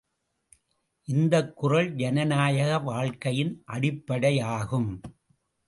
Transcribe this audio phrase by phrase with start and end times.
[1.07, 5.01] இந்தக் குறள் ஜனநாயக வாழ்க்கையின் அடிப்படையாகும்.